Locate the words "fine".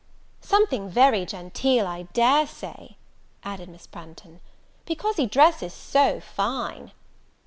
6.19-6.91